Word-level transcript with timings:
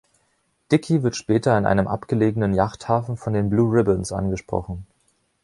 Dickey 0.71 1.03
wird 1.03 1.15
später 1.15 1.55
in 1.59 1.67
einem 1.67 1.87
abgelegenen 1.87 2.55
Jachthafen 2.55 3.17
von 3.17 3.33
den 3.33 3.51
Blue 3.51 3.71
Ribbons 3.71 4.11
angesprochen. 4.11 4.87